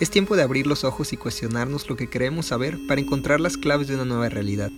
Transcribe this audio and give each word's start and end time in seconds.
Es 0.00 0.10
tiempo 0.10 0.34
de 0.34 0.42
abrir 0.42 0.66
los 0.66 0.82
ojos 0.82 1.12
y 1.12 1.16
cuestionarnos 1.16 1.88
lo 1.88 1.94
que 1.94 2.10
queremos 2.10 2.46
saber 2.46 2.78
para 2.88 3.00
encontrar 3.00 3.38
las 3.38 3.56
claves 3.56 3.86
de 3.86 3.94
una 3.94 4.04
nueva 4.04 4.28
realidad. 4.28 4.72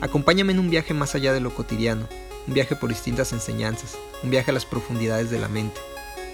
Acompáñame 0.00 0.52
en 0.52 0.58
un 0.58 0.68
viaje 0.68 0.94
más 0.94 1.14
allá 1.14 1.32
de 1.32 1.38
lo 1.38 1.54
cotidiano, 1.54 2.08
un 2.48 2.54
viaje 2.54 2.74
por 2.74 2.88
distintas 2.88 3.32
enseñanzas, 3.32 3.96
un 4.24 4.30
viaje 4.30 4.50
a 4.50 4.54
las 4.54 4.66
profundidades 4.66 5.30
de 5.30 5.38
la 5.38 5.48
mente, 5.48 5.80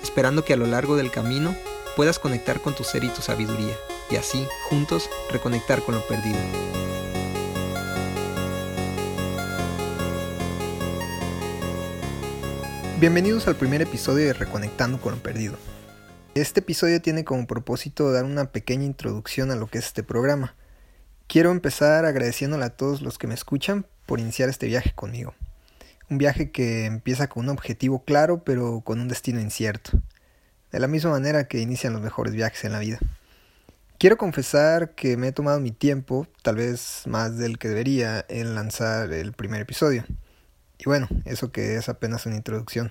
esperando 0.02 0.42
que 0.42 0.54
a 0.54 0.56
lo 0.56 0.66
largo 0.66 0.96
del 0.96 1.10
camino 1.10 1.54
puedas 1.96 2.18
conectar 2.18 2.62
con 2.62 2.74
tu 2.74 2.82
ser 2.82 3.04
y 3.04 3.10
tu 3.10 3.20
sabiduría, 3.20 3.76
y 4.10 4.16
así, 4.16 4.46
juntos, 4.70 5.10
reconectar 5.30 5.82
con 5.82 5.94
lo 5.94 6.00
perdido. 6.06 6.38
Bienvenidos 12.98 13.46
al 13.48 13.56
primer 13.56 13.82
episodio 13.82 14.24
de 14.24 14.32
Reconectando 14.32 14.98
con 14.98 15.12
lo 15.12 15.18
Perdido. 15.18 15.56
Este 16.34 16.58
episodio 16.58 17.00
tiene 17.00 17.22
como 17.22 17.46
propósito 17.46 18.10
dar 18.10 18.24
una 18.24 18.50
pequeña 18.50 18.82
introducción 18.82 19.52
a 19.52 19.54
lo 19.54 19.68
que 19.68 19.78
es 19.78 19.86
este 19.86 20.02
programa. 20.02 20.56
Quiero 21.28 21.52
empezar 21.52 22.04
agradeciéndole 22.04 22.64
a 22.64 22.76
todos 22.76 23.02
los 23.02 23.18
que 23.18 23.28
me 23.28 23.34
escuchan 23.34 23.86
por 24.04 24.18
iniciar 24.18 24.48
este 24.48 24.66
viaje 24.66 24.92
conmigo. 24.96 25.32
Un 26.10 26.18
viaje 26.18 26.50
que 26.50 26.86
empieza 26.86 27.28
con 27.28 27.44
un 27.44 27.50
objetivo 27.50 28.02
claro 28.02 28.42
pero 28.42 28.80
con 28.80 28.98
un 28.98 29.06
destino 29.06 29.40
incierto. 29.40 29.92
De 30.72 30.80
la 30.80 30.88
misma 30.88 31.12
manera 31.12 31.46
que 31.46 31.60
inician 31.60 31.92
los 31.92 32.02
mejores 32.02 32.34
viajes 32.34 32.64
en 32.64 32.72
la 32.72 32.80
vida. 32.80 32.98
Quiero 33.98 34.16
confesar 34.16 34.96
que 34.96 35.16
me 35.16 35.28
he 35.28 35.32
tomado 35.32 35.60
mi 35.60 35.70
tiempo, 35.70 36.26
tal 36.42 36.56
vez 36.56 37.02
más 37.06 37.38
del 37.38 37.58
que 37.58 37.68
debería, 37.68 38.26
en 38.28 38.56
lanzar 38.56 39.12
el 39.12 39.34
primer 39.34 39.60
episodio. 39.60 40.04
Y 40.78 40.84
bueno, 40.86 41.06
eso 41.26 41.52
que 41.52 41.76
es 41.76 41.88
apenas 41.88 42.26
una 42.26 42.34
introducción. 42.34 42.90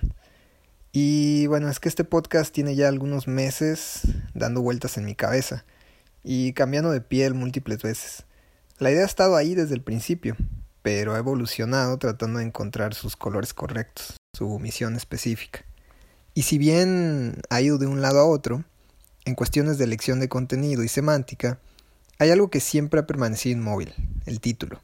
Y 0.96 1.48
bueno, 1.48 1.68
es 1.68 1.80
que 1.80 1.88
este 1.88 2.04
podcast 2.04 2.54
tiene 2.54 2.76
ya 2.76 2.86
algunos 2.86 3.26
meses 3.26 4.02
dando 4.32 4.62
vueltas 4.62 4.96
en 4.96 5.04
mi 5.04 5.16
cabeza 5.16 5.64
y 6.22 6.52
cambiando 6.52 6.92
de 6.92 7.00
piel 7.00 7.34
múltiples 7.34 7.82
veces. 7.82 8.22
La 8.78 8.92
idea 8.92 9.02
ha 9.02 9.06
estado 9.06 9.34
ahí 9.34 9.56
desde 9.56 9.74
el 9.74 9.82
principio, 9.82 10.36
pero 10.82 11.14
ha 11.14 11.18
evolucionado 11.18 11.98
tratando 11.98 12.38
de 12.38 12.44
encontrar 12.44 12.94
sus 12.94 13.16
colores 13.16 13.54
correctos, 13.54 14.18
su 14.34 14.60
misión 14.60 14.94
específica. 14.94 15.64
Y 16.32 16.42
si 16.42 16.58
bien 16.58 17.42
ha 17.50 17.60
ido 17.60 17.76
de 17.78 17.88
un 17.88 18.00
lado 18.00 18.20
a 18.20 18.28
otro, 18.28 18.62
en 19.24 19.34
cuestiones 19.34 19.78
de 19.78 19.86
elección 19.86 20.20
de 20.20 20.28
contenido 20.28 20.84
y 20.84 20.88
semántica, 20.88 21.58
hay 22.20 22.30
algo 22.30 22.50
que 22.50 22.60
siempre 22.60 23.00
ha 23.00 23.06
permanecido 23.08 23.58
inmóvil, 23.58 23.92
el 24.26 24.40
título. 24.40 24.80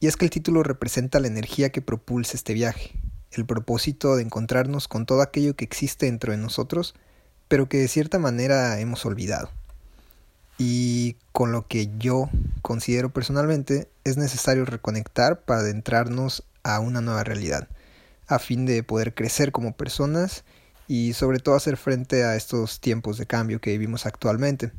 Y 0.00 0.06
es 0.06 0.16
que 0.16 0.24
el 0.24 0.30
título 0.30 0.62
representa 0.62 1.20
la 1.20 1.26
energía 1.26 1.72
que 1.72 1.82
propulsa 1.82 2.38
este 2.38 2.54
viaje, 2.54 2.94
el 3.36 3.46
propósito 3.46 4.16
de 4.16 4.22
encontrarnos 4.22 4.88
con 4.88 5.06
todo 5.06 5.22
aquello 5.22 5.54
que 5.56 5.64
existe 5.64 6.06
dentro 6.06 6.32
de 6.32 6.38
nosotros, 6.38 6.94
pero 7.48 7.68
que 7.68 7.78
de 7.78 7.88
cierta 7.88 8.18
manera 8.18 8.78
hemos 8.80 9.04
olvidado. 9.04 9.50
Y 10.58 11.16
con 11.32 11.52
lo 11.52 11.66
que 11.66 11.90
yo 11.98 12.30
considero 12.62 13.10
personalmente 13.10 13.88
es 14.04 14.16
necesario 14.16 14.64
reconectar 14.64 15.42
para 15.42 15.60
adentrarnos 15.60 16.44
a 16.62 16.80
una 16.80 17.00
nueva 17.00 17.24
realidad, 17.24 17.68
a 18.26 18.38
fin 18.38 18.66
de 18.66 18.82
poder 18.82 19.14
crecer 19.14 19.52
como 19.52 19.76
personas 19.76 20.44
y 20.88 21.12
sobre 21.12 21.38
todo 21.38 21.54
hacer 21.56 21.76
frente 21.76 22.24
a 22.24 22.36
estos 22.36 22.80
tiempos 22.80 23.18
de 23.18 23.26
cambio 23.26 23.60
que 23.60 23.72
vivimos 23.72 24.06
actualmente. 24.06 24.72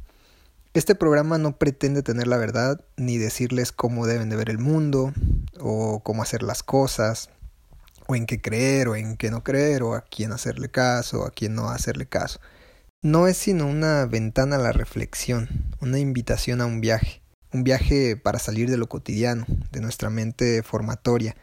Este 0.73 0.95
programa 0.95 1.37
no 1.37 1.57
pretende 1.57 2.03
tener 2.03 2.27
la 2.27 2.37
verdad 2.37 2.81
ni 2.97 3.17
decirles 3.17 3.71
cómo 3.71 4.05
deben 4.05 4.29
de 4.29 4.35
ver 4.35 4.49
el 4.49 4.59
mundo 4.59 5.13
o 5.59 6.01
cómo 6.03 6.23
hacer 6.23 6.43
las 6.43 6.61
cosas 6.61 7.29
o 8.07 8.15
en 8.15 8.25
qué 8.25 8.41
creer 8.41 8.87
o 8.87 8.95
en 8.95 9.17
qué 9.17 9.29
no 9.31 9.43
creer, 9.43 9.83
o 9.83 9.93
a 9.95 10.01
quién 10.01 10.31
hacerle 10.31 10.69
caso, 10.69 11.21
o 11.21 11.25
a 11.25 11.31
quién 11.31 11.55
no 11.55 11.69
hacerle 11.69 12.07
caso. 12.07 12.39
No 13.03 13.27
es 13.27 13.37
sino 13.37 13.67
una 13.67 14.05
ventana 14.05 14.55
a 14.55 14.59
la 14.59 14.71
reflexión, 14.71 15.49
una 15.81 15.99
invitación 15.99 16.61
a 16.61 16.65
un 16.65 16.81
viaje, 16.81 17.21
un 17.53 17.63
viaje 17.63 18.17
para 18.17 18.39
salir 18.39 18.69
de 18.69 18.77
lo 18.77 18.87
cotidiano, 18.87 19.45
de 19.71 19.81
nuestra 19.81 20.09
mente 20.09 20.63
formatoria, 20.63 21.35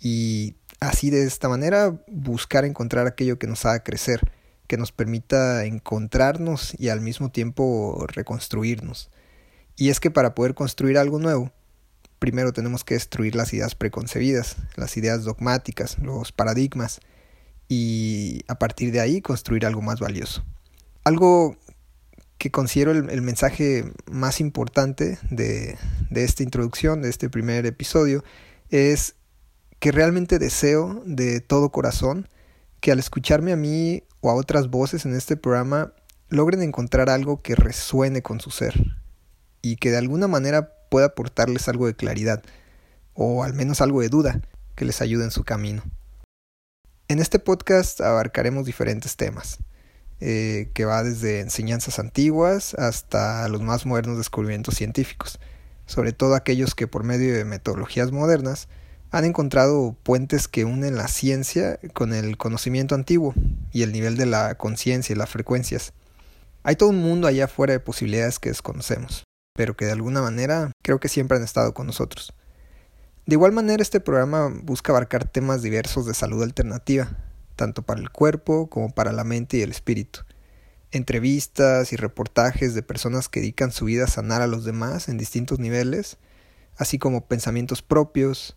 y 0.00 0.56
así 0.80 1.10
de 1.10 1.24
esta 1.24 1.48
manera 1.48 2.02
buscar 2.08 2.64
encontrar 2.64 3.06
aquello 3.06 3.38
que 3.38 3.46
nos 3.46 3.64
haga 3.64 3.84
crecer, 3.84 4.20
que 4.66 4.76
nos 4.76 4.92
permita 4.92 5.64
encontrarnos 5.64 6.74
y 6.78 6.88
al 6.88 7.00
mismo 7.00 7.30
tiempo 7.30 8.04
reconstruirnos. 8.08 9.10
Y 9.76 9.90
es 9.90 10.00
que 10.00 10.10
para 10.10 10.34
poder 10.34 10.54
construir 10.54 10.98
algo 10.98 11.18
nuevo, 11.18 11.52
primero 12.18 12.52
tenemos 12.52 12.84
que 12.84 12.94
destruir 12.94 13.34
las 13.34 13.52
ideas 13.52 13.74
preconcebidas, 13.74 14.56
las 14.76 14.96
ideas 14.96 15.24
dogmáticas, 15.24 15.98
los 15.98 16.32
paradigmas, 16.32 17.00
y 17.68 18.42
a 18.48 18.58
partir 18.58 18.92
de 18.92 19.00
ahí 19.00 19.20
construir 19.20 19.66
algo 19.66 19.82
más 19.82 20.00
valioso. 20.00 20.44
Algo 21.04 21.56
que 22.38 22.50
considero 22.50 22.92
el, 22.92 23.22
mensaje 23.22 23.92
más 24.10 24.40
importante 24.40 25.18
de, 25.30 25.76
de 26.10 26.24
esta 26.24 26.42
introducción, 26.42 27.02
de 27.02 27.08
este 27.08 27.28
primer 27.30 27.66
episodio, 27.66 28.24
es 28.70 29.14
que 29.78 29.92
realmente 29.92 30.38
deseo 30.38 31.02
de 31.06 31.40
todo 31.40 31.70
corazón 31.70 32.28
que 32.80 32.92
al 32.92 32.98
escucharme 32.98 33.52
a 33.52 33.56
mí 33.56 34.04
o 34.20 34.30
a 34.30 34.34
otras 34.34 34.68
voces 34.68 35.06
en 35.06 35.14
este 35.14 35.36
programa 35.36 35.92
logren 36.28 36.62
encontrar 36.62 37.08
algo 37.08 37.40
que 37.42 37.54
resuene 37.54 38.22
con 38.22 38.40
su 38.40 38.50
ser 38.50 38.74
y 39.62 39.76
que 39.76 39.90
de 39.90 39.96
alguna 39.96 40.28
manera 40.28 40.75
pueda 40.88 41.06
aportarles 41.06 41.68
algo 41.68 41.86
de 41.86 41.94
claridad, 41.94 42.42
o 43.14 43.44
al 43.44 43.54
menos 43.54 43.80
algo 43.80 44.00
de 44.00 44.08
duda, 44.08 44.40
que 44.74 44.84
les 44.84 45.00
ayude 45.00 45.24
en 45.24 45.30
su 45.30 45.44
camino. 45.44 45.82
En 47.08 47.18
este 47.18 47.38
podcast 47.38 48.00
abarcaremos 48.00 48.66
diferentes 48.66 49.16
temas, 49.16 49.58
eh, 50.20 50.70
que 50.74 50.84
va 50.84 51.02
desde 51.02 51.40
enseñanzas 51.40 51.98
antiguas 51.98 52.74
hasta 52.74 53.48
los 53.48 53.62
más 53.62 53.86
modernos 53.86 54.18
descubrimientos 54.18 54.74
científicos, 54.74 55.38
sobre 55.86 56.12
todo 56.12 56.34
aquellos 56.34 56.74
que 56.74 56.88
por 56.88 57.04
medio 57.04 57.34
de 57.34 57.44
metodologías 57.44 58.12
modernas 58.12 58.68
han 59.10 59.24
encontrado 59.24 59.96
puentes 60.02 60.48
que 60.48 60.64
unen 60.64 60.96
la 60.96 61.08
ciencia 61.08 61.78
con 61.94 62.12
el 62.12 62.36
conocimiento 62.36 62.94
antiguo 62.94 63.34
y 63.72 63.82
el 63.82 63.92
nivel 63.92 64.16
de 64.16 64.26
la 64.26 64.56
conciencia 64.56 65.12
y 65.12 65.16
las 65.16 65.30
frecuencias. 65.30 65.92
Hay 66.64 66.74
todo 66.76 66.88
un 66.88 67.00
mundo 67.00 67.28
allá 67.28 67.44
afuera 67.44 67.72
de 67.72 67.80
posibilidades 67.80 68.40
que 68.40 68.48
desconocemos 68.48 69.26
pero 69.56 69.76
que 69.76 69.86
de 69.86 69.92
alguna 69.92 70.22
manera 70.22 70.72
creo 70.82 71.00
que 71.00 71.08
siempre 71.08 71.38
han 71.38 71.44
estado 71.44 71.74
con 71.74 71.86
nosotros. 71.86 72.34
De 73.26 73.34
igual 73.34 73.50
manera, 73.50 73.82
este 73.82 73.98
programa 73.98 74.52
busca 74.62 74.92
abarcar 74.92 75.26
temas 75.26 75.60
diversos 75.60 76.06
de 76.06 76.14
salud 76.14 76.42
alternativa, 76.44 77.16
tanto 77.56 77.82
para 77.82 78.00
el 78.00 78.10
cuerpo 78.10 78.68
como 78.70 78.94
para 78.94 79.12
la 79.12 79.24
mente 79.24 79.56
y 79.56 79.62
el 79.62 79.72
espíritu. 79.72 80.20
Entrevistas 80.92 81.92
y 81.92 81.96
reportajes 81.96 82.74
de 82.74 82.82
personas 82.82 83.28
que 83.28 83.40
dedican 83.40 83.72
su 83.72 83.86
vida 83.86 84.04
a 84.04 84.08
sanar 84.08 84.42
a 84.42 84.46
los 84.46 84.64
demás 84.64 85.08
en 85.08 85.18
distintos 85.18 85.58
niveles, 85.58 86.18
así 86.76 86.98
como 86.98 87.26
pensamientos 87.26 87.82
propios, 87.82 88.56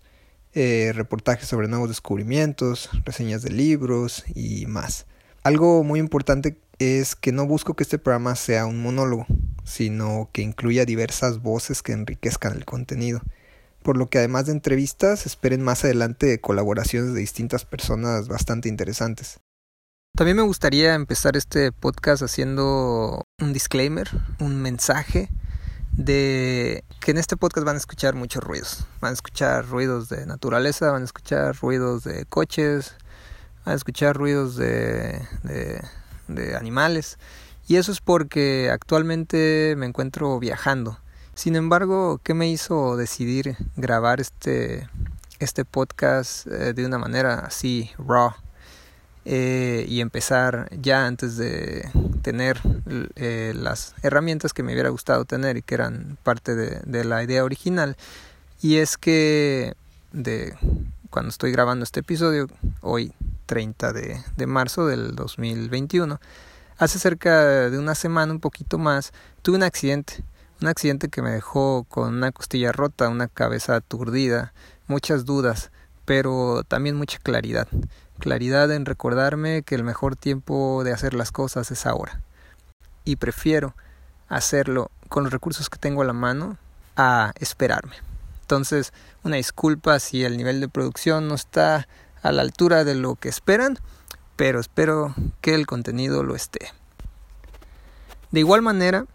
eh, 0.54 0.92
reportajes 0.94 1.48
sobre 1.48 1.68
nuevos 1.68 1.90
descubrimientos, 1.90 2.90
reseñas 3.06 3.42
de 3.42 3.50
libros 3.50 4.24
y 4.36 4.68
más. 4.68 5.08
Algo 5.42 5.84
muy 5.84 6.00
importante 6.00 6.60
es 6.78 7.16
que 7.16 7.32
no 7.32 7.48
busco 7.48 7.76
que 7.76 7.84
este 7.84 7.98
programa 7.98 8.36
sea 8.36 8.66
un 8.66 8.82
monólogo, 8.82 9.26
sino 9.70 10.30
que 10.34 10.42
incluya 10.42 10.84
diversas 10.84 11.42
voces 11.42 11.84
que 11.84 11.92
enriquezcan 11.92 12.54
el 12.58 12.66
contenido. 12.66 13.22
Por 13.84 13.98
lo 13.98 14.10
que 14.10 14.18
además 14.18 14.48
de 14.48 14.52
entrevistas, 14.52 15.26
esperen 15.26 15.62
más 15.62 15.86
adelante 15.86 16.42
colaboraciones 16.42 17.14
de 17.14 17.20
distintas 17.20 17.66
personas 17.66 18.28
bastante 18.28 18.68
interesantes. 18.68 19.40
También 20.18 20.38
me 20.38 20.44
gustaría 20.44 20.96
empezar 20.96 21.38
este 21.38 21.72
podcast 21.72 22.24
haciendo 22.24 23.24
un 23.40 23.54
disclaimer, 23.54 24.10
un 24.40 24.62
mensaje 24.62 25.30
de 25.92 26.84
que 27.00 27.12
en 27.12 27.18
este 27.18 27.38
podcast 27.38 27.66
van 27.66 27.76
a 27.76 27.80
escuchar 27.80 28.16
muchos 28.16 28.44
ruidos. 28.44 28.86
Van 29.02 29.12
a 29.12 29.14
escuchar 29.14 29.68
ruidos 29.68 30.10
de 30.10 30.26
naturaleza, 30.26 30.92
van 30.92 31.04
a 31.04 31.06
escuchar 31.06 31.56
ruidos 31.62 32.04
de 32.04 32.26
coches, 32.26 32.96
van 33.66 33.74
a 33.74 33.76
escuchar 33.76 34.18
ruidos 34.18 34.56
de, 34.56 35.22
de, 35.44 35.80
de 36.28 36.56
animales. 36.56 37.18
Y 37.70 37.76
eso 37.76 37.92
es 37.92 38.02
porque 38.02 38.72
actualmente 38.72 39.76
me 39.78 39.86
encuentro 39.86 40.40
viajando. 40.40 40.98
Sin 41.36 41.56
embargo, 41.56 42.20
¿qué 42.24 42.34
me 42.34 42.50
hizo 42.50 42.98
decidir 42.98 43.58
grabar 43.76 44.20
este, 44.20 44.90
este 45.38 45.66
podcast 45.66 46.48
eh, 46.48 46.74
de 46.74 46.84
una 46.84 46.98
manera 46.98 47.36
así 47.36 47.92
raw? 48.00 48.32
Eh, 49.24 49.86
y 49.88 50.02
empezar 50.02 50.68
ya 50.82 51.06
antes 51.06 51.38
de 51.38 51.88
tener 52.24 52.60
eh, 53.16 53.54
las 53.56 53.94
herramientas 54.02 54.52
que 54.52 54.64
me 54.64 54.74
hubiera 54.74 54.90
gustado 54.90 55.26
tener 55.26 55.56
y 55.56 55.62
que 55.62 55.76
eran 55.76 56.18
parte 56.24 56.56
de, 56.56 57.04
la 57.04 57.24
idea 57.24 57.44
original. 57.44 57.98
Y 58.64 58.78
es 58.78 58.98
que 58.98 59.76
de 60.12 60.56
cuando 61.12 61.30
estoy 61.30 61.52
grabando 61.52 61.84
este 61.84 62.00
episodio, 62.00 62.48
hoy 62.82 63.14
30 63.46 63.94
de, 63.94 64.20
de 64.38 64.48
marzo 64.48 64.88
del 64.88 65.16
2021, 65.16 66.20
Hace 66.80 66.98
cerca 66.98 67.70
de 67.70 67.78
una 67.78 67.94
semana, 67.94 68.32
un 68.32 68.40
poquito 68.40 68.78
más, 68.78 69.12
tuve 69.42 69.58
un 69.58 69.64
accidente. 69.64 70.24
Un 70.62 70.70
accidente 70.70 71.10
que 71.10 71.22
me 71.22 71.32
dejó 71.32 71.84
con 71.84 72.16
una 72.16 72.32
costilla 72.32 72.72
rota, 72.72 73.10
una 73.10 73.28
cabeza 73.28 73.76
aturdida, 73.76 74.54
muchas 74.88 75.26
dudas, 75.26 75.72
pero 76.06 76.64
también 76.66 76.96
mucha 76.96 77.20
claridad. 77.20 77.68
Claridad 78.20 78.72
en 78.72 78.86
recordarme 78.86 79.62
que 79.64 79.76
el 79.76 79.84
mejor 79.84 80.16
tiempo 80.16 80.86
de 80.86 80.94
hacer 80.94 81.14
las 81.16 81.34
cosas 81.34 81.70
es 81.70 81.86
ahora. 81.86 82.22
Y 83.04 83.18
prefiero 83.18 83.76
hacerlo 84.30 84.90
con 85.10 85.24
los 85.26 85.34
recursos 85.34 85.70
que 85.70 85.80
tengo 85.80 86.02
a 86.02 86.06
la 86.06 86.14
mano 86.14 86.58
a 86.96 87.34
esperarme. 87.42 87.96
Entonces, 88.40 88.94
una 89.24 89.36
disculpa 89.36 90.00
si 90.00 90.24
el 90.24 90.38
nivel 90.38 90.62
de 90.62 90.70
producción 90.70 91.28
no 91.28 91.36
está 91.36 91.90
a 92.22 92.32
la 92.32 92.42
altura 92.42 92.86
de 92.86 92.96
lo 92.96 93.16
que 93.16 93.28
esperan, 93.28 93.78
pero 94.40 94.62
espero 94.62 95.14
que 95.42 95.54
el 95.54 95.68
contenido 95.68 96.24
lo 96.24 96.34
esté. 96.34 96.72
De 98.32 98.40
igual 98.40 98.62
manera, 98.62 99.06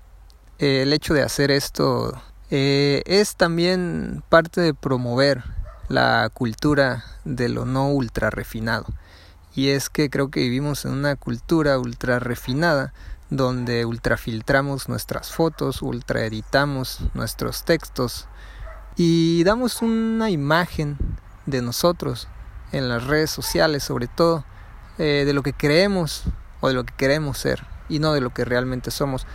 eh, 0.58 0.82
el 0.82 0.92
hecho 0.92 1.14
de 1.14 1.22
hacer 1.22 1.50
esto 1.50 2.12
eh, 2.50 3.02
es 3.06 3.34
también 3.34 4.22
parte 4.28 4.60
de 4.60 4.74
promover 4.74 5.42
la 5.88 6.28
cultura 6.28 7.06
de 7.24 7.48
lo 7.48 7.64
no 7.64 7.88
ultra 7.88 8.28
refinado. 8.28 8.84
Y 9.54 9.70
es 9.70 9.88
que 9.88 10.10
creo 10.10 10.28
que 10.28 10.40
vivimos 10.40 10.84
en 10.84 10.92
una 10.92 11.16
cultura 11.16 11.78
ultra 11.78 12.18
refinada 12.18 12.92
donde 13.30 13.86
ultrafiltramos 13.86 14.90
nuestras 14.90 15.32
fotos, 15.32 15.80
ultra 15.80 16.26
editamos 16.26 17.00
nuestros 17.14 17.64
textos 17.64 18.28
y 18.94 19.42
damos 19.44 19.80
una 19.80 20.28
imagen 20.28 20.98
de 21.46 21.62
nosotros 21.62 22.28
en 22.72 22.90
las 22.90 23.04
redes 23.06 23.30
sociales 23.30 23.84
sobre 23.84 24.06
todo 24.06 24.44
eh, 24.98 25.24
de 25.26 25.32
lo 25.32 25.42
que 25.42 25.52
creemos 25.52 26.24
o 26.60 26.68
de 26.68 26.74
lo 26.74 26.84
que 26.84 26.94
queremos 26.96 27.38
ser 27.38 27.64
y 27.88 27.98
no 27.98 28.12
de 28.12 28.20
lo 28.20 28.30
que 28.30 28.44
realmente 28.44 28.90
somos. 28.90 29.26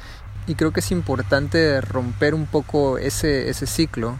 Y 0.47 0.56
creo 0.56 0.71
que 0.71 0.79
es 0.79 0.91
importante 0.91 1.81
romper 1.81 2.33
un 2.33 2.45
poco 2.45 2.97
ese, 2.97 3.50
ese 3.50 3.67
ciclo 3.67 4.17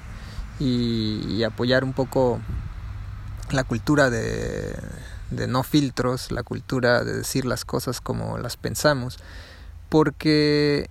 y, 0.60 1.44
apoyar 1.44 1.84
un 1.84 1.94
poco 1.94 2.40
la 3.52 3.64
cultura 3.64 4.10
de, 4.10 4.76
de 5.32 5.48
no 5.48 5.64
filtros, 5.64 6.32
la 6.32 6.44
cultura 6.44 7.04
de 7.04 7.14
decir 7.14 7.46
las 7.46 7.66
cosas 7.66 8.02
como 8.02 8.38
las 8.38 8.58
pensamos, 8.58 9.18
porque, 9.88 10.90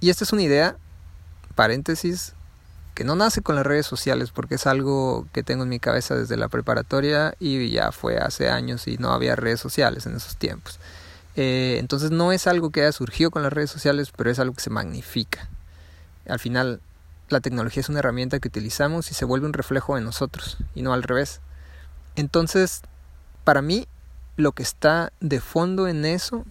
y 0.00 0.10
esta 0.10 0.24
es 0.24 0.32
una 0.32 0.42
idea, 0.42 0.76
paréntesis, 1.56 2.34
que 2.94 3.04
no 3.04 3.16
nace 3.16 3.42
con 3.42 3.56
las 3.56 3.66
redes 3.66 3.86
sociales 3.86 4.30
porque 4.30 4.56
es 4.56 4.66
algo 4.66 5.26
que 5.32 5.42
tengo 5.42 5.62
en 5.62 5.68
mi 5.68 5.80
cabeza 5.80 6.14
desde 6.14 6.36
la 6.36 6.48
preparatoria 6.48 7.34
y 7.38 7.70
ya 7.70 7.92
fue 7.92 8.18
hace 8.18 8.50
años 8.50 8.86
y 8.88 8.98
no 8.98 9.12
había 9.12 9.36
redes 9.36 9.60
sociales 9.60 10.06
en 10.06 10.16
esos 10.16 10.36
tiempos. 10.36 10.78
Eh, 11.36 11.76
entonces 11.78 12.10
no 12.10 12.32
es 12.32 12.46
algo 12.46 12.70
que 12.70 12.82
haya 12.82 12.92
surgido 12.92 13.30
con 13.30 13.42
las 13.42 13.52
redes 13.52 13.70
sociales, 13.70 14.12
pero 14.16 14.30
es 14.30 14.38
algo 14.38 14.54
que 14.54 14.62
se 14.62 14.70
magnifica. 14.70 15.48
Al 16.28 16.38
final, 16.38 16.80
la 17.28 17.40
tecnología 17.40 17.80
es 17.80 17.88
una 17.88 18.00
herramienta 18.00 18.40
que 18.40 18.48
utilizamos 18.48 19.10
y 19.10 19.14
se 19.14 19.24
vuelve 19.24 19.46
un 19.46 19.52
reflejo 19.52 19.94
de 19.94 20.02
nosotros 20.02 20.58
y 20.74 20.82
no 20.82 20.92
al 20.92 21.02
revés. 21.02 21.40
Entonces, 22.16 22.82
para 23.44 23.62
mí, 23.62 23.86
lo 24.36 24.52
que 24.52 24.62
está 24.62 25.12
de 25.20 25.40
fondo 25.40 25.88
en 25.88 26.04
eso, 26.04 26.44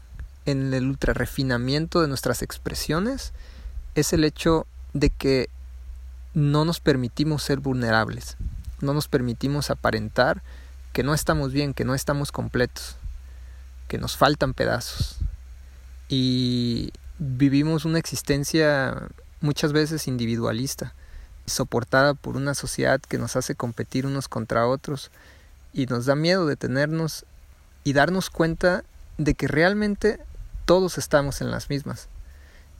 en 0.45 0.73
el 0.73 0.87
ultra 0.87 1.13
refinamiento 1.13 2.01
de 2.01 2.07
nuestras 2.07 2.41
expresiones, 2.41 3.33
es 3.95 4.13
el 4.13 4.23
hecho 4.23 4.65
de 4.93 5.09
que 5.09 5.49
no 6.33 6.65
nos 6.65 6.79
permitimos 6.79 7.43
ser 7.43 7.59
vulnerables, 7.59 8.37
no 8.81 8.93
nos 8.93 9.07
permitimos 9.07 9.69
aparentar 9.69 10.41
que 10.93 11.03
no 11.03 11.13
estamos 11.13 11.51
bien, 11.51 11.73
que 11.73 11.85
no 11.85 11.95
estamos 11.95 12.31
completos 12.31 12.95
que 13.89 13.97
nos 13.97 14.15
faltan 14.15 14.53
pedazos. 14.53 15.17
Y 16.07 16.93
vivimos 17.17 17.83
una 17.83 17.99
existencia 17.99 19.09
muchas 19.41 19.73
veces 19.73 20.07
individualista, 20.07 20.93
soportada 21.45 22.13
por 22.13 22.37
una 22.37 22.53
sociedad 22.53 23.01
que 23.01 23.17
nos 23.17 23.35
hace 23.35 23.55
competir 23.55 24.05
unos 24.05 24.29
contra 24.29 24.67
otros 24.67 25.11
y 25.73 25.87
nos 25.87 26.05
da 26.05 26.15
miedo 26.15 26.45
detenernos 26.45 27.25
y 27.83 27.93
darnos 27.93 28.29
cuenta 28.29 28.83
de 29.17 29.33
que 29.33 29.47
realmente 29.47 30.19
todos 30.65 30.97
estamos 30.97 31.41
en 31.41 31.51
las 31.51 31.69
mismas. 31.69 32.07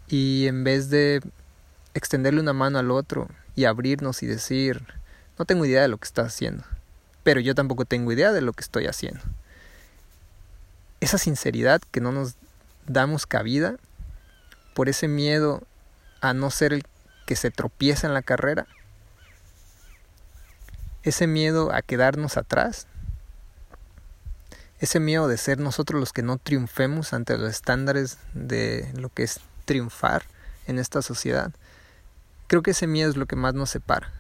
Y 0.07 0.45
en 0.47 0.63
vez 0.63 0.89
de 0.89 1.21
extenderle 1.95 2.39
una 2.39 2.53
mano 2.53 2.77
al 2.77 2.91
otro 2.91 3.27
y 3.55 3.65
abrirnos 3.65 4.23
y 4.23 4.27
decir, 4.27 4.83
no 5.37 5.45
tengo 5.45 5.65
idea 5.65 5.81
de 5.81 5.87
lo 5.87 5.97
que 5.97 6.05
estás 6.05 6.27
haciendo, 6.27 6.63
pero 7.23 7.39
yo 7.39 7.55
tampoco 7.55 7.85
tengo 7.85 8.11
idea 8.11 8.31
de 8.31 8.41
lo 8.41 8.53
que 8.53 8.61
estoy 8.61 8.87
haciendo 8.87 9.21
esa 11.01 11.17
sinceridad 11.17 11.81
que 11.91 12.01
no 12.01 12.11
nos 12.11 12.35
damos 12.85 13.25
cabida 13.25 13.75
por 14.73 14.89
ese 14.89 15.07
miedo 15.07 15.63
a 16.21 16.33
no 16.33 16.51
ser 16.51 16.73
el 16.73 16.85
que 17.25 17.35
se 17.35 17.51
tropieza 17.51 18.07
en 18.07 18.13
la 18.13 18.21
carrera, 18.21 18.67
ese 21.03 21.27
miedo 21.27 21.71
a 21.73 21.81
quedarnos 21.81 22.37
atrás, 22.37 22.87
ese 24.79 24.99
miedo 24.99 25.27
de 25.27 25.37
ser 25.37 25.59
nosotros 25.59 25.99
los 25.99 26.13
que 26.13 26.23
no 26.23 26.37
triunfemos 26.37 27.13
ante 27.13 27.37
los 27.37 27.49
estándares 27.49 28.17
de 28.33 28.91
lo 28.95 29.09
que 29.09 29.23
es 29.23 29.39
triunfar 29.65 30.23
en 30.67 30.79
esta 30.79 31.01
sociedad. 31.01 31.51
Creo 32.49 32.63
que 32.63 32.71
ese 32.71 32.87
miedo 32.87 33.11
es 33.11 33.15
lo 33.15 33.27
que 33.27 33.35
más 33.35 33.53
nos 33.53 33.69
separa, 33.69 34.11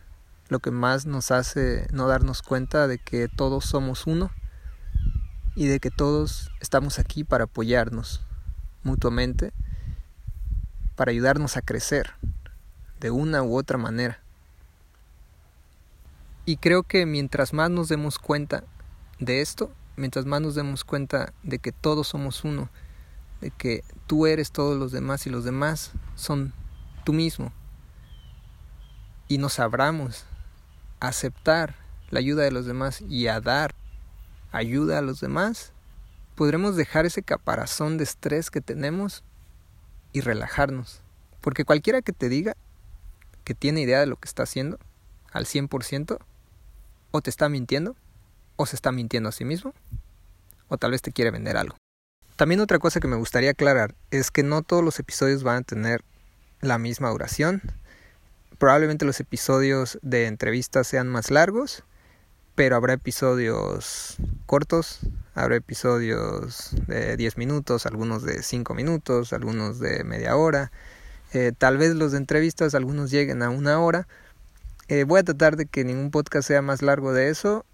lo 0.49 0.59
que 0.59 0.69
más 0.69 1.07
nos 1.07 1.31
hace 1.31 1.87
no 1.91 2.07
darnos 2.07 2.43
cuenta 2.43 2.85
de 2.85 2.99
que 2.99 3.27
todos 3.27 3.65
somos 3.65 4.05
uno 4.05 4.29
y 5.55 5.65
de 5.65 5.79
que 5.79 5.89
todos 5.89 6.51
estamos 6.59 6.99
aquí 6.99 7.23
para 7.23 7.45
apoyarnos 7.45 8.21
mutuamente, 8.83 9.51
para 10.95 11.09
ayudarnos 11.09 11.57
a 11.57 11.63
crecer 11.63 12.11
de 12.99 13.09
una 13.09 13.41
u 13.41 13.57
otra 13.57 13.79
manera. 13.79 14.19
Y 16.45 16.57
creo 16.57 16.83
que 16.83 17.07
mientras 17.07 17.51
más 17.51 17.71
nos 17.71 17.89
demos 17.89 18.19
cuenta 18.19 18.63
de 19.17 19.41
esto, 19.41 19.71
mientras 19.95 20.27
más 20.27 20.39
nos 20.39 20.53
demos 20.53 20.83
cuenta 20.83 21.33
de 21.41 21.57
que 21.57 21.71
todos 21.71 22.09
somos 22.09 22.43
uno, 22.43 22.69
de 23.41 23.49
que 23.49 23.83
tú 24.05 24.27
eres 24.27 24.51
todos 24.51 24.77
los 24.77 24.91
demás 24.91 25.25
y 25.25 25.31
los 25.31 25.45
demás 25.45 25.93
son 26.13 26.53
tú 27.03 27.11
mismo, 27.11 27.51
y 29.29 29.37
nos 29.37 29.59
abramos 29.59 30.25
a 30.99 31.07
aceptar 31.07 31.75
la 32.09 32.19
ayuda 32.19 32.43
de 32.43 32.51
los 32.51 32.65
demás 32.65 33.01
y 33.01 33.27
a 33.27 33.39
dar 33.39 33.73
ayuda 34.51 34.97
a 34.97 35.01
los 35.01 35.21
demás, 35.21 35.71
podremos 36.35 36.75
dejar 36.75 37.05
ese 37.05 37.23
caparazón 37.23 37.97
de 37.97 38.03
estrés 38.03 38.49
que 38.49 38.59
tenemos 38.59 39.23
y 40.11 40.21
relajarnos. 40.21 41.01
Porque 41.39 41.63
cualquiera 41.63 42.01
que 42.01 42.11
te 42.11 42.27
diga 42.27 42.57
que 43.43 43.53
tiene 43.53 43.81
idea 43.81 43.99
de 43.99 44.07
lo 44.07 44.17
que 44.17 44.27
está 44.27 44.43
haciendo 44.43 44.79
al 45.31 45.45
100%, 45.45 46.19
o 47.11 47.21
te 47.21 47.29
está 47.29 47.49
mintiendo, 47.49 47.95
o 48.55 48.65
se 48.65 48.75
está 48.75 48.91
mintiendo 48.91 49.29
a 49.29 49.31
sí 49.31 49.45
mismo, 49.45 49.73
o 50.67 50.77
tal 50.77 50.91
vez 50.91 51.01
te 51.01 51.11
quiere 51.11 51.31
vender 51.31 51.55
algo. 51.55 51.75
También 52.35 52.61
otra 52.61 52.79
cosa 52.79 52.99
que 52.99 53.07
me 53.07 53.15
gustaría 53.15 53.51
aclarar 53.51 53.95
es 54.11 54.31
que 54.31 54.43
no 54.43 54.61
todos 54.63 54.83
los 54.83 54.99
episodios 54.99 55.43
van 55.43 55.57
a 55.57 55.61
tener 55.61 56.03
la 56.61 56.77
misma 56.77 57.09
duración. 57.09 57.61
Probablemente 58.59 59.05
los 59.05 59.19
episodios 59.19 59.97
de 60.03 60.27
entrevistas 60.27 60.85
sean 60.85 61.07
más 61.07 61.31
largos 61.31 61.83
pero 62.59 62.75
habrá 62.75 62.91
episodios 62.91 64.17
cortos, 64.45 64.99
habrá 65.33 65.55
episodios 65.55 66.75
de 66.87 67.15
10 67.15 67.37
minutos, 67.37 67.85
algunos 67.85 68.23
de 68.23 68.43
5 68.43 68.73
minutos, 68.73 69.31
algunos 69.31 69.79
de 69.79 70.03
media 70.03 70.35
hora, 70.35 70.69
eh, 71.31 71.53
tal 71.57 71.77
vez 71.77 71.95
los 71.95 72.11
de 72.11 72.17
entrevistas, 72.17 72.75
algunos 72.75 73.11
lleguen 73.11 73.43
a 73.43 73.49
una 73.49 73.79
hora. 73.79 74.09
Eh, 74.89 75.05
voy 75.05 75.21
a 75.21 75.23
tratar 75.23 75.55
de 75.55 75.67
que 75.67 75.85
ningún 75.85 76.11
podcast 76.11 76.49
sea 76.49 76.61
más 76.61 76.81
largo 76.81 77.13
de 77.13 77.29
eso, 77.29 77.65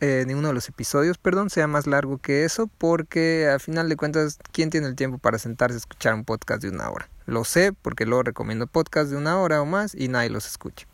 eh, 0.00 0.24
ninguno 0.26 0.48
de 0.48 0.54
los 0.54 0.68
episodios, 0.68 1.18
perdón, 1.18 1.50
sea 1.50 1.66
más 1.66 1.86
largo 1.86 2.18
que 2.18 2.44
eso, 2.44 2.68
porque 2.78 3.48
a 3.48 3.58
final 3.58 3.88
de 3.88 3.96
cuentas, 3.96 4.38
¿quién 4.50 4.70
tiene 4.70 4.86
el 4.86 4.96
tiempo 4.96 5.18
para 5.18 5.38
sentarse 5.38 5.74
a 5.74 5.78
escuchar 5.78 6.14
un 6.14 6.24
podcast 6.24 6.62
de 6.62 6.70
una 6.70 6.88
hora? 6.90 7.08
Lo 7.26 7.44
sé 7.44 7.72
porque 7.72 8.06
luego 8.06 8.22
recomiendo 8.22 8.66
podcasts 8.66 9.10
de 9.10 9.18
una 9.18 9.38
hora 9.38 9.60
o 9.60 9.66
más 9.66 9.94
y 9.94 10.08
nadie 10.08 10.30
los 10.30 10.46
escucha. 10.46 10.86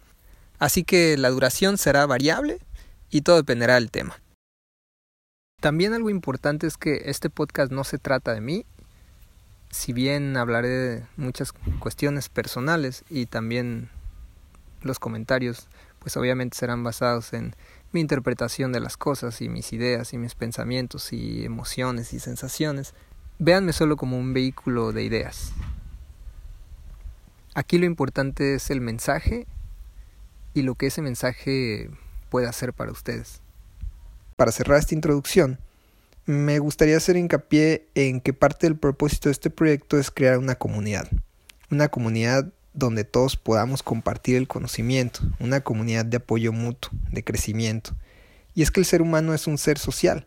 Así 0.59 0.83
que 0.83 1.17
la 1.17 1.31
duración 1.31 1.79
será 1.79 2.05
variable 2.07 2.59
y 3.09 3.21
todo 3.23 3.37
dependerá 3.37 3.75
del 3.75 3.91
tema. 3.91 4.21
También 5.61 5.95
algo 5.95 6.11
importante 6.11 6.67
es 6.67 6.77
que 6.77 7.03
este 7.07 7.31
podcast 7.31 7.71
no 7.71 7.85
se 7.85 7.99
trata 7.99 8.35
de 8.35 8.41
mí, 8.41 8.67
si 9.71 9.93
bien 9.93 10.37
hablaré 10.37 10.69
de 10.69 11.07
muchas 11.17 11.53
cuestiones 11.79 12.29
personales 12.29 13.05
y 13.09 13.27
también 13.27 13.89
los 14.83 14.99
comentarios 14.99 15.69
pues 15.99 16.17
obviamente 16.17 16.57
serán 16.57 16.85
basados 16.85 17.33
en 17.33 17.57
mi 17.93 18.00
interpretación 18.00 18.73
de 18.73 18.81
las 18.81 18.97
cosas 18.97 19.40
y 19.40 19.49
mis 19.49 19.73
ideas 19.73 20.12
y 20.12 20.19
mis 20.19 20.35
pensamientos 20.35 21.12
y 21.12 21.45
emociones 21.45 22.12
y 22.12 22.21
sensaciones, 22.21 22.95
véanme 23.38 23.73
solo 23.73 23.97
como 23.97 24.19
un 24.19 24.35
vehículo 24.35 24.93
de 24.93 25.05
ideas. 25.05 25.52
Aquí 27.55 27.78
lo 27.78 27.87
importante 27.87 28.55
es 28.55 28.71
el 28.71 28.81
mensaje 28.81 29.47
y 30.52 30.62
lo 30.62 30.75
que 30.75 30.87
ese 30.87 31.02
mensaje 31.02 31.90
puede 32.28 32.47
hacer 32.47 32.73
para 32.73 32.93
ustedes. 32.93 33.40
Para 34.37 34.52
cerrar 34.52 34.78
esta 34.78 34.95
introducción, 34.95 35.59
me 36.26 36.59
gustaría 36.59 36.97
hacer 36.97 37.16
hincapié 37.16 37.87
en 37.95 38.21
que 38.21 38.33
parte 38.33 38.66
del 38.66 38.76
propósito 38.76 39.28
de 39.28 39.33
este 39.33 39.49
proyecto 39.49 39.99
es 39.99 40.11
crear 40.11 40.38
una 40.38 40.57
comunidad. 40.57 41.09
Una 41.71 41.88
comunidad 41.88 42.52
donde 42.76 43.02
todos 43.02 43.37
podamos 43.37 43.83
compartir 43.83 44.37
el 44.37 44.47
conocimiento, 44.47 45.21
una 45.40 45.62
comunidad 45.62 46.04
de 46.04 46.18
apoyo 46.18 46.52
mutuo, 46.52 46.92
de 47.11 47.25
crecimiento. 47.25 47.97
Y 48.54 48.62
es 48.62 48.71
que 48.71 48.78
el 48.78 48.87
ser 48.87 49.02
humano 49.02 49.35
es 49.35 49.49
un 49.49 49.59
ser 49.59 49.78
social. 49.78 50.26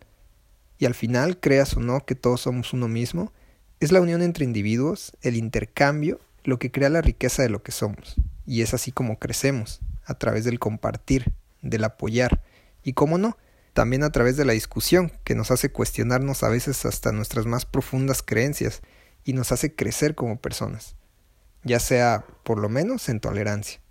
Y 0.78 0.86
al 0.86 0.96
final, 0.96 1.40
creas 1.40 1.78
o 1.78 1.80
no 1.80 2.06
que 2.06 2.16
todos 2.16 2.42
somos 2.42 2.74
uno 2.74 2.88
mismo, 2.88 3.32
es 3.80 3.92
la 3.92 4.02
unión 4.02 4.22
entre 4.22 4.44
individuos, 4.44 5.14
el 5.22 5.38
intercambio 5.38 6.20
lo 6.44 6.60
que 6.60 6.72
crea 6.72 6.90
la 6.90 7.02
riqueza 7.02 7.44
de 7.44 7.50
lo 7.50 7.64
que 7.64 7.72
somos. 7.72 8.16
Y 8.46 8.62
es 8.62 8.74
así 8.74 8.92
como 8.92 9.20
crecemos, 9.20 9.80
a 10.06 10.16
través 10.16 10.44
del 10.44 10.60
compartir, 10.60 11.32
del 11.62 11.84
apoyar 11.84 12.42
y, 12.84 12.94
cómo 12.94 13.18
no, 13.18 13.38
también 13.74 14.04
a 14.04 14.12
través 14.12 14.36
de 14.38 14.46
la 14.46 14.54
discusión, 14.54 15.12
que 15.24 15.36
nos 15.36 15.52
hace 15.52 15.72
cuestionarnos 15.72 16.44
a 16.44 16.50
veces 16.50 16.86
hasta 16.86 17.12
nuestras 17.12 17.46
más 17.46 17.66
profundas 17.66 18.24
creencias 18.24 18.82
y 19.24 19.34
nos 19.34 19.52
hace 19.52 19.76
crecer 19.76 20.16
como 20.16 20.40
personas, 20.40 20.96
ya 21.64 21.80
sea 21.80 22.26
por 22.44 22.60
lo 22.60 22.70
menos 22.70 23.10
en 23.10 23.20
tolerancia. 23.20 23.82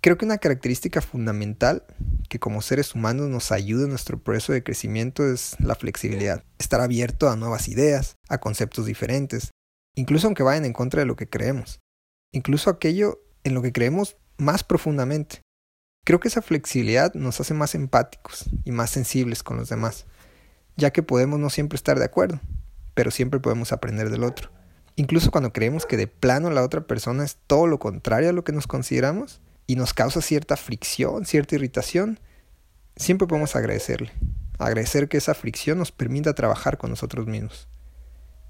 Creo 0.00 0.18
que 0.18 0.26
una 0.26 0.38
característica 0.38 1.00
fundamental 1.00 1.84
que 2.28 2.38
como 2.38 2.60
seres 2.60 2.94
humanos 2.94 3.28
nos 3.28 3.52
ayuda 3.52 3.84
en 3.84 3.90
nuestro 3.90 4.22
proceso 4.22 4.52
de 4.52 4.62
crecimiento 4.62 5.26
es 5.26 5.56
la 5.60 5.74
flexibilidad, 5.74 6.44
estar 6.58 6.80
abierto 6.80 7.30
a 7.30 7.36
nuevas 7.36 7.68
ideas, 7.68 8.16
a 8.28 8.38
conceptos 8.38 8.84
diferentes, 8.84 9.50
incluso 9.94 10.26
aunque 10.26 10.42
vayan 10.42 10.66
en 10.66 10.74
contra 10.74 11.00
de 11.00 11.06
lo 11.06 11.16
que 11.16 11.28
creemos, 11.28 11.80
incluso 12.32 12.68
aquello 12.68 13.20
en 13.44 13.54
lo 13.54 13.62
que 13.62 13.72
creemos 13.72 14.16
más 14.36 14.62
profundamente. 14.62 15.40
Creo 16.04 16.20
que 16.20 16.28
esa 16.28 16.42
flexibilidad 16.42 17.14
nos 17.14 17.40
hace 17.40 17.54
más 17.54 17.74
empáticos 17.74 18.44
y 18.64 18.72
más 18.72 18.90
sensibles 18.90 19.42
con 19.42 19.56
los 19.56 19.70
demás, 19.70 20.04
ya 20.76 20.92
que 20.92 21.02
podemos 21.02 21.40
no 21.40 21.48
siempre 21.48 21.76
estar 21.76 21.98
de 21.98 22.04
acuerdo, 22.04 22.40
pero 22.92 23.10
siempre 23.10 23.40
podemos 23.40 23.72
aprender 23.72 24.10
del 24.10 24.24
otro. 24.24 24.50
Incluso 24.96 25.30
cuando 25.30 25.52
creemos 25.52 25.86
que 25.86 25.96
de 25.96 26.06
plano 26.06 26.50
la 26.50 26.62
otra 26.62 26.86
persona 26.86 27.24
es 27.24 27.36
todo 27.46 27.66
lo 27.66 27.78
contrario 27.78 28.30
a 28.30 28.32
lo 28.32 28.44
que 28.44 28.52
nos 28.52 28.66
consideramos, 28.66 29.40
y 29.66 29.76
nos 29.76 29.94
causa 29.94 30.20
cierta 30.20 30.56
fricción, 30.56 31.24
cierta 31.24 31.54
irritación, 31.54 32.20
siempre 32.96 33.26
podemos 33.26 33.56
agradecerle. 33.56 34.12
Agradecer 34.58 35.08
que 35.08 35.16
esa 35.16 35.34
fricción 35.34 35.78
nos 35.78 35.90
permita 35.90 36.34
trabajar 36.34 36.78
con 36.78 36.90
nosotros 36.90 37.26
mismos. 37.26 37.68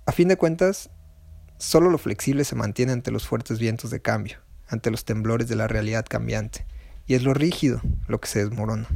A 0.07 0.13
fin 0.13 0.29
de 0.29 0.37
cuentas, 0.37 0.91
solo 1.59 1.89
lo 1.89 1.99
flexible 1.99 2.45
se 2.45 2.57
mantiene 2.57 2.93
ante 2.93 3.11
los 3.11 3.27
fuertes 3.27 3.59
vientos 3.59 3.91
de 3.91 4.03
cambio, 4.03 4.39
ante 4.69 4.91
los 4.91 5.05
temblores 5.05 5.49
de 5.49 5.57
la 5.57 5.69
realidad 5.69 6.05
cambiante, 6.09 6.67
y 7.07 7.15
es 7.15 7.23
lo 7.23 7.33
rígido 7.33 7.81
lo 8.07 8.21
que 8.21 8.29
se 8.29 8.45
desmorona. 8.45 8.89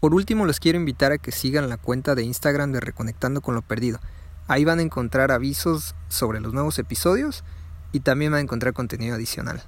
Por 0.00 0.14
último, 0.14 0.44
les 0.44 0.60
quiero 0.60 0.78
invitar 0.78 1.12
a 1.12 1.18
que 1.18 1.32
sigan 1.32 1.68
la 1.68 1.78
cuenta 1.78 2.14
de 2.14 2.22
Instagram 2.22 2.72
de 2.72 2.80
Reconectando 2.80 3.40
con 3.40 3.54
lo 3.54 3.62
Perdido. 3.62 4.00
Ahí 4.46 4.64
van 4.64 4.78
a 4.78 4.82
encontrar 4.82 5.32
avisos 5.32 5.94
sobre 6.08 6.40
los 6.40 6.52
nuevos 6.52 6.78
episodios 6.78 7.44
y 7.92 8.00
también 8.00 8.32
van 8.32 8.38
a 8.38 8.42
encontrar 8.42 8.74
contenido 8.74 9.14
adicional. 9.14 9.62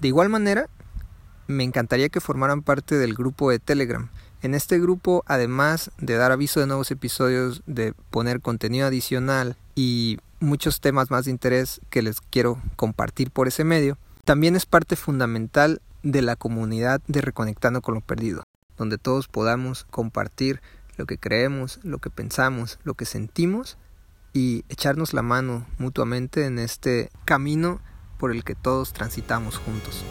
De 0.00 0.08
igual 0.08 0.28
manera, 0.28 0.68
me 1.46 1.64
encantaría 1.64 2.10
que 2.10 2.20
formaran 2.20 2.62
parte 2.62 2.96
del 2.96 3.14
grupo 3.14 3.50
de 3.50 3.58
Telegram. 3.58 4.10
En 4.42 4.54
este 4.54 4.78
grupo, 4.78 5.24
además 5.26 5.90
de 5.98 6.14
dar 6.14 6.30
aviso 6.30 6.60
de 6.60 6.66
nuevos 6.66 6.90
episodios, 6.90 7.62
de 7.66 7.94
poner 8.10 8.40
contenido 8.40 8.86
adicional 8.86 9.56
y 9.74 10.18
muchos 10.40 10.80
temas 10.80 11.10
más 11.10 11.24
de 11.24 11.32
interés 11.32 11.80
que 11.90 12.02
les 12.02 12.20
quiero 12.20 12.60
compartir 12.76 13.30
por 13.30 13.48
ese 13.48 13.64
medio, 13.64 13.98
también 14.24 14.54
es 14.54 14.66
parte 14.66 14.94
fundamental 14.94 15.80
de 16.02 16.22
la 16.22 16.36
comunidad 16.36 17.00
de 17.08 17.22
Reconectando 17.22 17.80
con 17.80 17.94
lo 17.94 18.00
Perdido, 18.02 18.44
donde 18.76 18.98
todos 18.98 19.26
podamos 19.26 19.84
compartir 19.90 20.60
lo 20.98 21.06
que 21.06 21.16
creemos, 21.16 21.80
lo 21.82 21.98
que 21.98 22.10
pensamos, 22.10 22.78
lo 22.82 22.92
que 22.94 23.06
sentimos 23.06 23.78
y 24.34 24.64
echarnos 24.68 25.14
la 25.14 25.22
mano 25.22 25.66
mutuamente 25.78 26.44
en 26.44 26.58
este 26.58 27.10
camino 27.24 27.80
por 28.18 28.32
el 28.32 28.44
que 28.44 28.54
todos 28.54 28.92
transitamos 28.92 29.56
juntos. 29.56 30.04